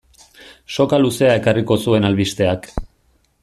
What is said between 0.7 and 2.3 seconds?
Soka luzea ekarriko zuen